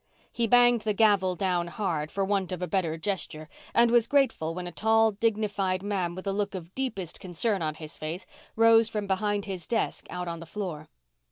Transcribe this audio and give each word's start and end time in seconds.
He 0.31 0.47
banged 0.47 0.81
the 0.81 0.95
gavel 0.95 1.35
down 1.35 1.67
hard, 1.67 2.11
for 2.11 2.25
want 2.25 2.51
of 2.51 2.59
a 2.63 2.67
better 2.67 2.97
gesture, 2.97 3.47
and 3.71 3.91
was 3.91 4.07
grateful 4.07 4.55
when 4.55 4.65
a 4.65 4.71
tall, 4.71 5.11
dignified 5.11 5.83
man 5.83 6.15
with 6.15 6.25
a 6.25 6.33
look 6.33 6.55
of 6.55 6.73
deepest 6.73 7.19
concern 7.19 7.61
on 7.61 7.75
his 7.75 7.99
face 7.99 8.25
rose 8.55 8.89
from 8.89 9.05
behind 9.05 9.45
his 9.45 9.67
desk 9.67 10.07
out 10.09 10.27
on 10.27 10.39
the 10.39 10.47
floor. 10.47 10.87